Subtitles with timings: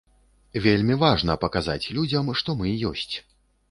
[0.65, 3.15] Вельмі важна паказаць людзям, што мы ёсць.